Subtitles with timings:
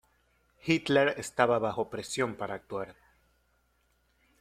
[0.65, 2.95] Hitler estaba bajo presión para actuar.